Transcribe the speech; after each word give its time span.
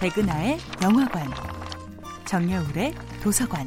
백은하의 0.00 0.58
영화관, 0.82 1.30
정여울의 2.24 2.94
도서관. 3.22 3.66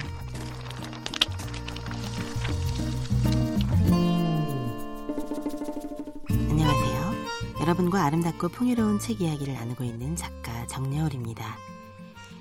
안녕하세요. 6.28 7.14
여러분과 7.62 8.04
아름답고 8.06 8.50
풍요로운 8.50 8.98
책 8.98 9.22
이야기를 9.22 9.54
나누고 9.54 9.84
있는 9.84 10.16
작가 10.16 10.66
정여울입니다. 10.66 11.56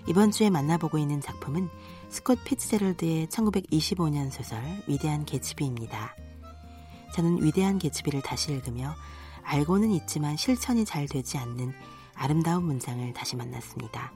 이번 0.07 0.31
주에 0.31 0.49
만나보고 0.49 0.97
있는 0.97 1.21
작품은 1.21 1.69
스콧 2.09 2.45
피츠제럴드의 2.45 3.27
1925년 3.27 4.31
소설 4.31 4.59
위대한 4.87 5.27
개츠비입니다. 5.27 6.17
저는 7.15 7.43
위대한 7.43 7.79
개츠비를 7.79 8.23
다시 8.23 8.53
읽으며 8.53 8.95
알고는 9.43 9.91
있지만 9.91 10.39
실천이 10.39 10.87
잘 10.87 11.07
되지 11.07 11.37
않는 11.37 11.75
아름다운 12.23 12.67
문장을 12.67 13.13
다시 13.15 13.35
만났습니다. 13.35 14.13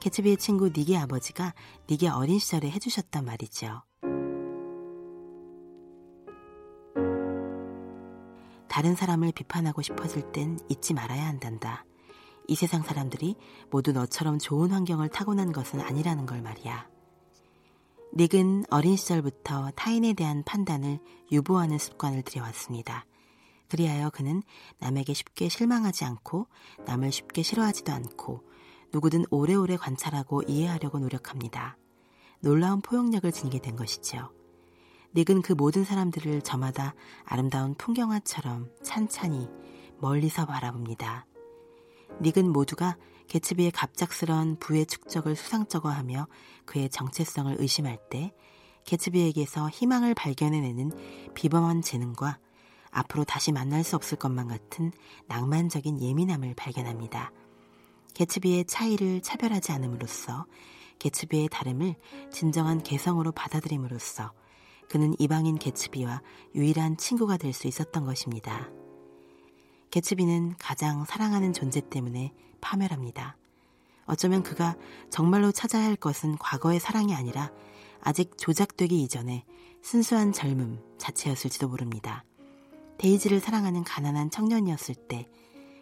개츠비의 0.00 0.38
친구 0.38 0.70
닉의 0.76 0.96
아버지가 0.96 1.54
닉의 1.88 2.08
어린 2.08 2.40
시절에 2.40 2.68
해주셨단 2.68 3.24
말이죠. 3.24 3.80
다른 8.68 8.96
사람을 8.96 9.30
비판하고 9.30 9.82
싶어질 9.82 10.32
땐 10.32 10.58
잊지 10.68 10.94
말아야 10.94 11.28
한단다. 11.28 11.84
이 12.48 12.56
세상 12.56 12.82
사람들이 12.82 13.36
모두 13.70 13.92
너처럼 13.92 14.40
좋은 14.40 14.72
환경을 14.72 15.08
타고난 15.08 15.52
것은 15.52 15.80
아니라는 15.80 16.26
걸 16.26 16.42
말이야. 16.42 16.88
닉은 18.16 18.64
어린 18.68 18.96
시절부터 18.96 19.70
타인에 19.76 20.14
대한 20.14 20.42
판단을 20.42 20.98
유보하는 21.30 21.78
습관을 21.78 22.22
들여왔습니다. 22.22 23.06
그리하여 23.68 24.10
그는 24.10 24.42
남에게 24.78 25.14
쉽게 25.14 25.48
실망하지 25.48 26.04
않고 26.04 26.46
남을 26.86 27.12
쉽게 27.12 27.42
싫어하지도 27.42 27.92
않고 27.92 28.42
누구든 28.92 29.24
오래오래 29.30 29.76
관찰하고 29.76 30.42
이해하려고 30.42 30.98
노력합니다. 30.98 31.76
놀라운 32.40 32.80
포용력을 32.80 33.30
지니게 33.30 33.60
된 33.60 33.76
것이죠. 33.76 34.30
닉은 35.14 35.42
그 35.42 35.52
모든 35.52 35.84
사람들을 35.84 36.42
저마다 36.42 36.94
아름다운 37.24 37.74
풍경화처럼 37.74 38.70
찬찬히 38.82 39.48
멀리서 39.98 40.46
바라봅니다. 40.46 41.26
닉은 42.22 42.50
모두가 42.50 42.96
개츠비의 43.28 43.72
갑작스런 43.72 44.56
부의 44.58 44.86
축적을 44.86 45.36
수상쩍어하며 45.36 46.26
그의 46.64 46.88
정체성을 46.88 47.56
의심할 47.58 47.98
때 48.10 48.32
개츠비에게서 48.84 49.68
희망을 49.68 50.14
발견해내는 50.14 50.92
비범한 51.34 51.82
재능과 51.82 52.38
앞으로 52.90 53.24
다시 53.24 53.52
만날 53.52 53.84
수 53.84 53.96
없을 53.96 54.18
것만 54.18 54.48
같은 54.48 54.92
낭만적인 55.26 56.00
예민함을 56.00 56.54
발견합니다. 56.54 57.32
개츠비의 58.14 58.64
차이를 58.64 59.22
차별하지 59.22 59.72
않음으로써 59.72 60.46
개츠비의 60.98 61.48
다름을 61.48 61.94
진정한 62.32 62.82
개성으로 62.82 63.32
받아들임으로써 63.32 64.32
그는 64.88 65.14
이방인 65.18 65.58
개츠비와 65.58 66.22
유일한 66.54 66.96
친구가 66.96 67.36
될 67.36 67.52
수 67.52 67.68
있었던 67.68 68.04
것입니다. 68.04 68.68
개츠비는 69.90 70.56
가장 70.58 71.04
사랑하는 71.04 71.52
존재 71.52 71.80
때문에 71.80 72.32
파멸합니다. 72.60 73.36
어쩌면 74.06 74.42
그가 74.42 74.76
정말로 75.10 75.52
찾아야 75.52 75.84
할 75.84 75.96
것은 75.96 76.36
과거의 76.38 76.80
사랑이 76.80 77.14
아니라 77.14 77.52
아직 78.00 78.36
조작되기 78.38 79.02
이전에 79.02 79.44
순수한 79.82 80.32
젊음 80.32 80.80
자체였을지도 80.98 81.68
모릅니다. 81.68 82.24
데이지를 82.98 83.40
사랑하는 83.40 83.84
가난한 83.84 84.30
청년이었을 84.30 84.94
때 84.94 85.28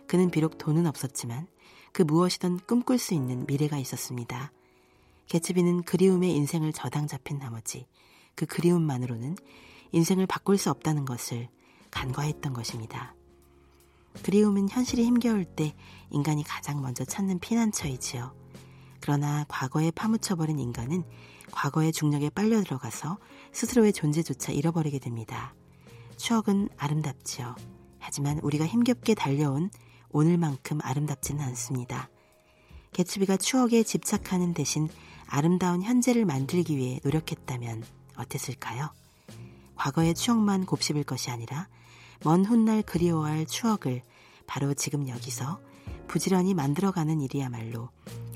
그는 0.07 0.31
비록 0.31 0.59
돈은 0.59 0.87
없었지만 0.87 1.47
그 1.93 2.03
무엇이든 2.03 2.61
꿈꿀 2.67 2.99
수 2.99 3.15
있는 3.15 3.47
미래가 3.47 3.79
있었습니다. 3.79 4.53
개츠비는 5.27 5.83
그리움의 5.83 6.35
인생을 6.37 6.73
저당 6.73 7.07
잡힌 7.07 7.39
나머지 7.39 7.87
그 8.35 8.47
그리움만으로는 8.47 9.37
인생을 9.93 10.27
바꿀 10.27 10.59
수 10.59 10.71
없다는 10.71 11.05
것을 11.05 11.49
간과했던 11.91 12.53
것입니다. 12.53 13.15
그리움은 14.23 14.69
현실이 14.69 15.05
힘겨울 15.05 15.45
때 15.45 15.75
인간이 16.11 16.43
가장 16.45 16.83
먼저 16.83 17.05
찾는 17.05 17.39
피난처이지요. 17.39 18.35
그러나 19.01 19.45
과거에 19.49 19.91
파묻혀버린 19.91 20.59
인간은 20.59 21.05
과거의 21.51 21.93
중력에 21.93 22.31
빨려 22.31 22.63
들어가서 22.63 23.19
스스로의 23.53 23.93
존재조차 23.93 24.53
잃어버리게 24.53 24.99
됩니다. 24.99 25.55
추억은 26.17 26.69
아름답지요. 26.77 27.55
하지만 27.99 28.39
우리가 28.39 28.67
힘겹게 28.67 29.15
달려온 29.15 29.71
오늘만큼 30.11 30.81
아름답지는 30.83 31.43
않습니다. 31.45 32.09
개츠비가 32.93 33.37
추억에 33.37 33.83
집착하는 33.83 34.55
대신 34.55 34.89
아름다운 35.27 35.83
현재를 35.83 36.25
만들기 36.25 36.77
위해 36.77 37.01
노력했다면 37.05 37.85
어땠을까요? 38.17 38.91
과거의 39.75 40.15
추억만 40.15 40.65
곱씹을 40.65 41.05
것이 41.05 41.31
아니라 41.31 41.69
먼 42.25 42.45
훗날 42.45 42.83
그리워할 42.83 43.47
추억을 43.47 44.03
바로 44.47 44.73
지금 44.73 45.09
여기서 45.09 45.61
부지런히 46.09 46.55
만들어가는 46.55 47.21
일이야말로 47.21 47.91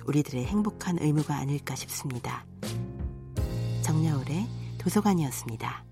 우리들의 0.05 0.45
행복한 0.45 0.99
의무가 1.01 1.37
아닐까 1.37 1.75
싶습니다. 1.75 2.45
정여울의 3.83 4.49
도서관이었습니다. 4.79 5.90